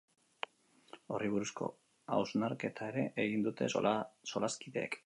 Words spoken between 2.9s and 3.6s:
ere egin